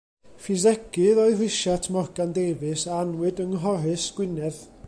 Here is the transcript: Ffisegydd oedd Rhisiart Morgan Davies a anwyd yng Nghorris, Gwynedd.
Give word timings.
Ffisegydd 0.45 1.19
oedd 1.25 1.37
Rhisiart 1.43 1.91
Morgan 1.97 2.35
Davies 2.39 2.89
a 2.95 2.99
anwyd 3.05 3.45
yng 3.47 3.55
Nghorris, 3.59 4.13
Gwynedd. 4.19 4.65